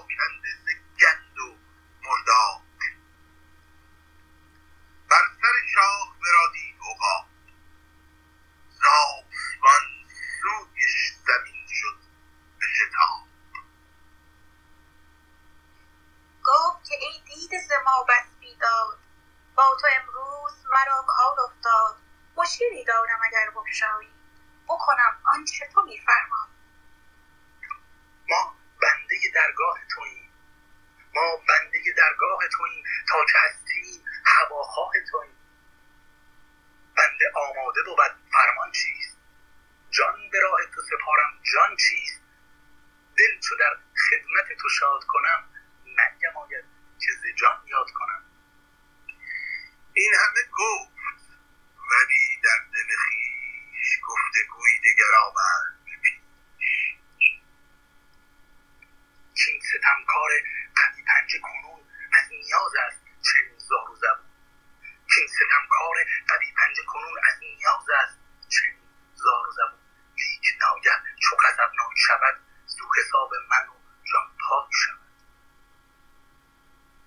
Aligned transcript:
شکم 0.00 0.06
آکنده 0.06 0.48
ز 0.64 0.66
گند 1.00 1.38
و 1.38 1.56
بر 5.10 5.26
سر 5.42 5.66
شاخ 5.74 6.08
برادید 6.08 6.76
عقاب 6.76 7.26
ز 8.70 8.80
آسمان 8.86 10.08
سویش 10.40 11.12
زمین 11.26 11.66
شد 11.68 11.98
به 12.60 12.66
شتاب. 12.66 13.28
گفت 16.44 16.88
که 16.88 16.94
ای 17.00 17.22
دیده 17.26 17.60
ز 17.60 17.72
ما 17.84 18.06
بس 18.08 18.26
بیداد 18.40 18.98
با 19.56 19.76
تو 19.80 19.86
امروز 20.00 20.66
مرا 20.72 21.04
کار 21.06 21.40
افتاد. 21.40 21.96
مشکلی 22.36 22.84
دارم 22.84 23.20
اگر 23.26 23.50
بگشایی. 23.50 24.08
بکنم 24.68 25.22
آنچه 25.34 25.68
تو 25.74 25.82
میفرمایی. 25.82 26.52
ما 28.30 28.56
بنده 29.10 29.30
درگاه 29.34 29.78
توییم. 29.94 30.30
ما 31.14 31.36
بنده 31.48 31.78
درگاه 31.96 32.38
توییم 32.52 32.84
تا 33.08 33.24
که 33.24 33.38
هستیم 33.38 34.04
هواخواه 34.24 34.92
توییم. 35.10 35.36
بنده 36.96 37.32
آماده 37.34 37.82
بود 37.82 37.98
فرمان 38.32 38.72
چیست؟ 38.72 39.18
جان 39.90 40.30
به 40.30 40.40
راه 40.40 40.60
تو 40.74 40.80
سپارم. 40.82 41.40
جان 41.54 41.76
چیست؟ 41.76 42.20
دل 43.18 43.40
چو 43.40 43.56
در 43.56 43.76
خدمت 44.10 44.58
تو 44.58 44.68
شاد 44.68 45.04
کنم 45.04 45.44
ننگم 45.86 46.36
آید 46.36 46.64
که 47.00 47.12
ز 47.12 47.36
جان 47.36 47.62
یاد 47.66 47.90
کنم. 47.90 48.24
این 49.94 50.12
همه 50.14 50.42
گفت. 50.58 50.99
ستمکار 59.80 60.30
قوی 60.76 61.02
پنجه 61.02 61.38
کنون 61.38 61.80
از 62.12 62.28
نیاز 62.30 62.72
است 62.88 63.00
چنین 63.22 63.58
زار 63.58 63.90
و 63.90 63.96
زبون 63.96 64.30
کین 65.14 65.28
ستمکار 65.28 65.96
قوی 66.28 66.52
پنجه 66.56 66.82
کنون 66.82 67.18
از 67.28 67.38
نیاز 67.40 67.90
است 68.04 68.18
چنین 68.48 68.78
زار 69.14 69.48
و 69.48 69.52
زبون 69.52 69.80
لیک 70.18 70.46
ناگه 70.60 70.96
چو 71.22 71.36
غضبناک 71.36 71.96
شود 72.06 72.36
زو 72.66 72.84
حساب 72.98 73.30
من 73.50 73.68
و 73.68 73.74
جان 74.12 74.36
پاک 74.48 74.70
شود 74.86 75.12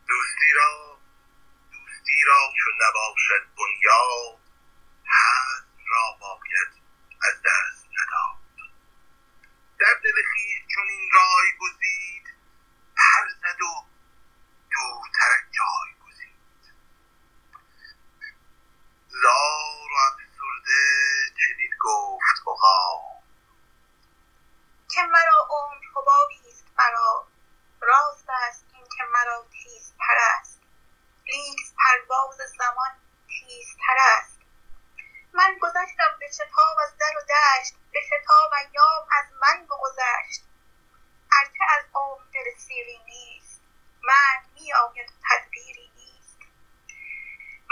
دوستی 0.08 0.52
را 0.54 1.00
دوستی 1.72 2.24
را 2.28 2.40
چو 2.60 2.70
نباشد 2.84 3.44
بنیاد 3.58 4.40
حد 5.06 5.68
را 5.88 6.18
باید 6.22 6.72
از 7.22 7.42
دست 7.42 7.86
نداد 7.86 8.44
در 9.80 9.94
دل 10.04 10.24
خویش 10.32 10.76
چون 10.76 10.88
این 10.88 11.10
رای 11.14 11.58
گزید 11.60 12.34
پر 12.98 13.30
زد 13.30 13.62
و 13.62 13.86
دورترک 14.72 15.44
جای 15.52 15.92
گزید 16.06 16.74
زار 19.08 19.92
و 19.92 19.98
افسرده 20.08 20.82
چنین 21.40 21.72
گفت 21.82 22.42
عقاب 22.48 23.24
که 24.90 25.02
مرا 25.02 25.48
عمر 25.50 25.82
حبابی 25.96 26.50
است 26.50 26.66
مرا 26.78 27.28
راست 27.82 28.30
است 28.30 28.66
این 28.74 28.86
که 28.98 29.04
مرا 29.14 29.46
تیز 29.52 29.94
پرست 30.00 30.62
لیک 31.26 31.60
پرواز 31.84 32.38
زمان 32.58 32.92
تیزتر 33.28 33.98
است 34.18 34.40
من 35.34 35.58
گذشتم 35.62 36.18
به 36.20 36.28
شتاب 36.32 36.78
از 36.84 36.98
در 36.98 37.18
و 37.18 37.22
دشت 37.22 37.76
به 37.92 38.00
شتاب 38.02 38.54
ایام 38.54 39.08
از 39.12 39.26
من 39.42 39.66
بگذشت 39.66 40.44
ارچه 41.40 41.64
از 41.78 41.86
عمر 41.96 42.24
دل 42.34 42.58
سیری 42.58 43.00
نیست 43.06 43.62
مرگ 44.04 44.44
می 44.54 44.74
آید 44.74 45.10
و 45.10 45.14
تدبیری 45.30 45.92
نیست 45.96 46.38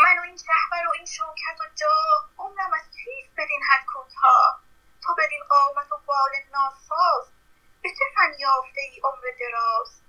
من 0.03 0.19
و 0.19 0.22
این 0.22 0.38
شهپر 0.38 0.88
و 0.88 0.91
این 0.97 1.05
شوکت 1.05 1.61
و 1.61 1.64
جاه 1.76 2.29
عمرم 2.38 2.73
از 2.73 2.85
چیست 2.96 3.34
بدین 3.38 3.64
حد 3.64 3.85
کوتاه 3.85 4.61
تو 5.03 5.16
بدین 5.16 5.41
بال 6.22 6.32
ناساز. 6.52 7.32
به 7.82 7.90
چه 7.90 8.06
فن 8.16 8.40
یافته 8.40 8.82
ای 8.82 9.02
عمر 9.03 9.26
دراز؟ 9.40 10.02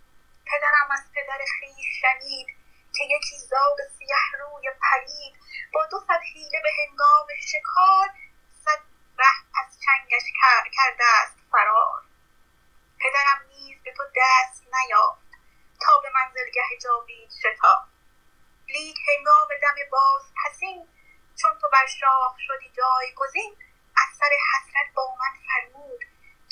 پدرم 0.46 0.88
از 0.90 1.04
پدر 1.14 1.38
خویش 1.58 1.86
شنید 2.00 2.46
که 2.94 3.04
یکی 3.04 3.38
زاغ 3.38 3.76
سیه 3.98 4.16
روی 4.40 4.70
پرید 4.80 5.34
با 5.74 5.86
دو 5.86 6.00
صد 6.08 6.20
حیله 6.34 6.60
به 6.62 6.68
هنگام 6.78 7.26
شکار 7.52 8.08
صد 8.64 8.80
ره 9.18 9.64
از 9.64 9.78
چنگش 9.84 10.22
کر- 10.40 10.68
کرده 10.76 11.04
است 11.22 11.36
فرار. 11.52 12.02
پدرم 13.00 13.40
نیز 13.48 13.82
به 13.84 13.92
تو 13.96 14.02
دست 14.16 14.62
نیافت 14.74 15.28
تا 15.80 16.00
به 16.02 16.08
منزلگه 16.14 16.62
جاوید 16.82 17.30
شتافت. 17.42 17.92
لیک 18.68 18.96
هنگام 19.08 19.48
دم 19.62 19.90
باز 19.92 20.22
پسین 20.44 20.88
چون 21.36 21.58
تو 21.60 21.68
بر 21.72 21.86
شاه 21.86 22.36
شدی 22.46 22.72
جایگزین. 22.76 23.56
از 24.02 24.16
سر 24.18 24.32
حسرت 24.52 24.94
با 24.94 25.14
من 25.20 25.34
فرمود 25.46 26.00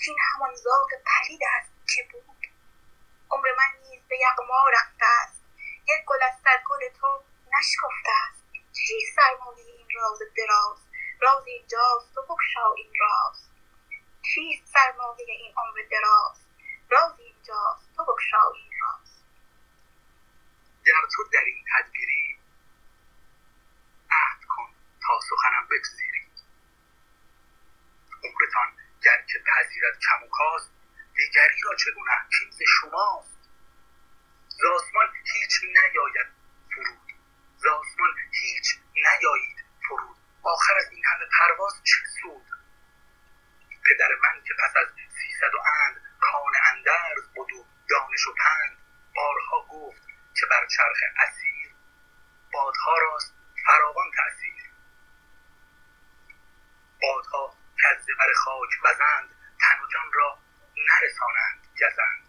کین 0.04 0.16
همان 0.20 0.54
زاغ 0.54 0.88
پلید 1.06 1.40
است 1.56 1.72
که 1.94 2.08
بود. 2.12 2.46
عمر 3.30 3.46
من 3.58 3.88
نیز 3.88 4.00
به 4.08 4.16
یغما 4.18 4.64
رفته 4.72 5.06
است. 5.22 5.44
یک 5.88 6.04
گل 6.06 6.22
از 6.22 6.34
صد 6.44 6.62
گل 6.68 6.88
تو 7.00 7.24
نشکفته 7.58 8.10
است. 8.28 8.44
چیست 8.72 9.16
سرمایه 9.16 9.64
این 9.64 9.88
راز 9.94 10.18
دراز؟ 10.36 10.78
راز 11.20 11.46
اینجاست 11.46 12.14
تو 12.14 12.22
بگشا 12.22 12.72
این 12.76 12.92
راز. 13.00 13.48
چیست 14.22 14.66
سرمایه 14.74 15.26
این 15.28 15.54
عمر 15.56 15.82
دراز؟ 15.90 16.36
راز 16.90 17.20
اینجاست 17.20 17.96
تو 17.96 18.04
بگشا 18.04 18.50
این 18.54 18.70
راز. 18.80 19.22
گر 20.86 21.06
تو 21.12 21.24
در 21.32 21.44
این 21.46 21.64
تدبیری 21.72 22.38
عهد 24.10 24.44
کن 24.44 24.68
تا 25.02 25.20
سخنم 25.30 25.66
بپذیری 25.70 26.09
عمرتان 28.24 28.68
گر 29.04 29.24
که 29.32 29.38
پذیرد 29.46 29.98
کم 29.98 30.26
و 30.26 30.28
کاست 30.28 30.70
دیگری 31.16 31.60
را 31.64 31.76
چگونه 31.76 32.12
ز 32.50 32.58
شماست؟ 32.80 33.39
بر 58.30 58.34
خاک 58.34 58.70
بزند 58.84 59.28
تن 59.60 59.82
و 59.82 59.86
جان 59.92 60.12
را 60.12 60.38
نرسانند 60.76 61.66
گزند. 61.76 62.22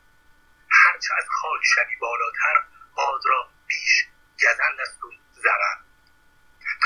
هرچه 0.70 1.14
از 1.18 1.26
خاک 1.30 1.62
شوی 1.64 1.96
بالاتر 1.96 2.64
باد 2.96 3.22
را 3.26 3.50
بیش 3.68 4.08
گزند 4.44 4.82
است 4.82 5.04
و 5.04 5.12
زرند. 5.34 5.86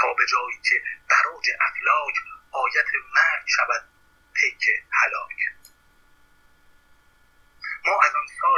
تا 0.02 0.14
به 0.14 0.26
جایی 0.26 0.62
که 0.70 0.76
براج 1.10 1.50
افلاک 1.62 2.16
آیت 2.52 2.88
مرگ 3.16 3.46
شود 3.48 3.90
پیک 4.34 4.64
هلاک. 4.92 5.40
ما 7.86 8.00
از 8.04 8.16
آن 8.16 8.28
سال 8.42 8.55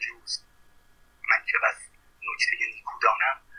جوز 0.00 0.44
من 1.30 1.44
که 1.46 1.58
بس 1.64 1.78
نکته 2.28 2.66
نیکودانم. 2.74 3.49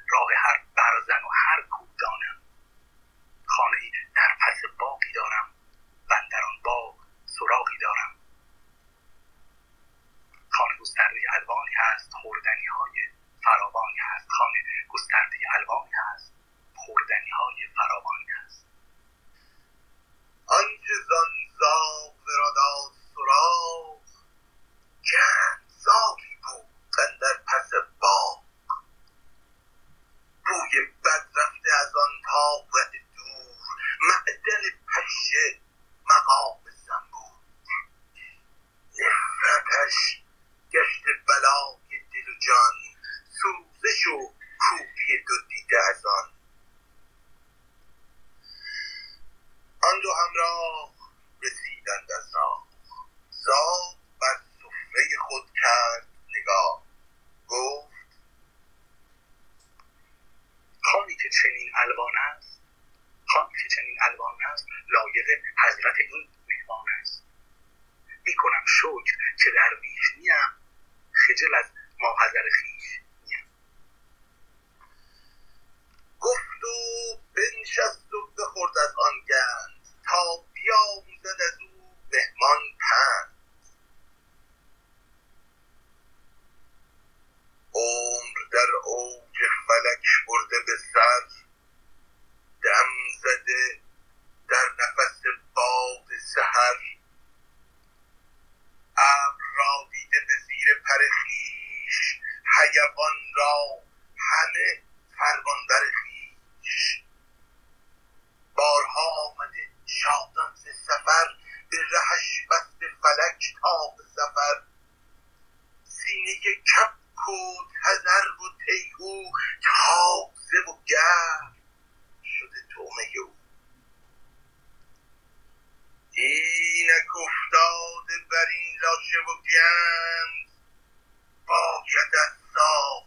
باشدت 131.48 132.34
نام 132.56 133.04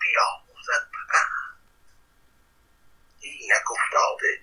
بیاموزد 0.00 0.90
پند 1.12 1.58
اینک 3.20 3.70
افتاده 3.70 4.40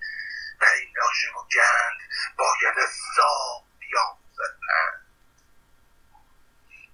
بر 0.60 0.72
این 0.72 0.94
ناشم 0.96 1.36
و 1.36 1.42
گند 1.54 2.00
باید 2.38 2.78
از 2.78 2.90
سام 3.16 3.62
بیاموزد 3.78 4.58
پند 4.68 5.06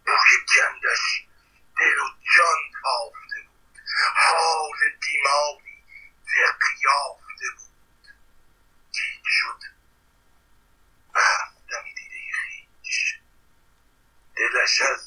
بوی 0.06 0.36
گندش 0.56 1.24
دل 1.78 1.98
و 1.98 2.08
جان 2.36 2.60
تافته 2.82 3.40
بود. 3.48 3.80
حال 4.14 4.78
بیماری 5.00 5.73
shit 14.74 15.03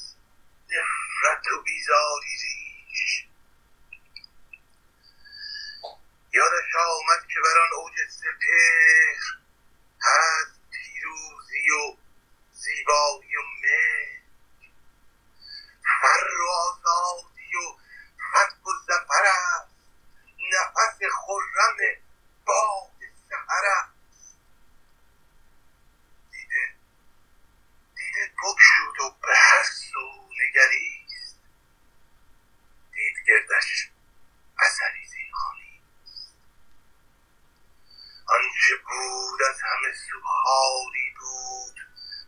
سبحانی 39.92 41.14
بود 41.20 41.76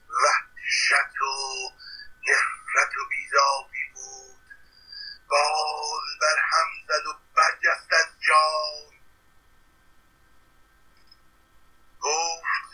وحشت 0.08 1.22
و 1.22 1.70
نفرت 2.28 2.96
و 2.96 3.08
بیزاری 3.10 3.84
بود. 3.94 4.40
بال 5.28 6.18
بر 6.20 6.38
هم 6.40 6.68
زد 6.88 7.06
و 7.06 7.12
برجست 7.36 7.92
از 7.92 8.20
جان 8.20 9.00
گفت 12.00 12.70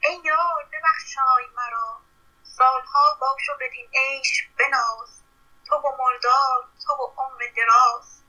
ای 0.00 0.20
یار 0.24 0.68
ببخشای 0.72 1.44
مرا. 1.56 2.00
سالها 2.42 3.18
باش 3.20 3.48
و 3.48 3.52
بدین 3.60 3.90
عیش 3.94 4.48
بناز. 4.58 5.22
تو 5.66 5.76
و 5.76 5.96
مردار 5.98 6.68
تو 6.86 6.92
و 6.92 7.06
عمر 7.16 7.40
دراز. 7.56 8.22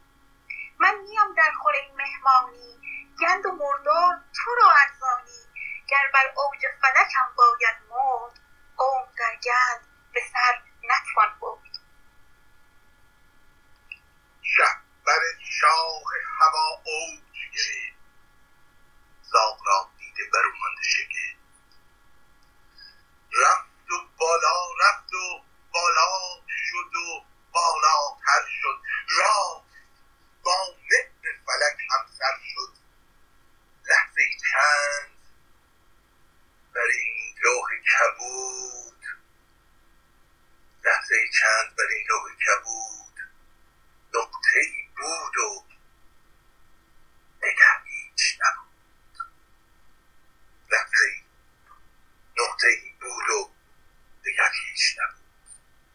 من 0.79 0.96
میام 0.96 1.34
در 1.34 1.51
خور 1.62 1.74
این 1.74 1.96
مهمانی. 1.96 2.88
گند 3.22 3.46
و 3.46 3.52
مردار 3.52 4.14
تو 4.36 4.56
را 4.56 4.72
ارزانی. 4.84 5.48
گر 5.88 6.12
بر 6.14 6.34
اوج 6.36 6.60
فلک 6.82 7.12
هم 7.16 7.36
باید 7.36 7.78
مرد 7.90 8.40
قوم 8.78 9.08
در 9.18 9.36
گند 9.44 9.88
به 10.14 10.20
سر 10.34 10.69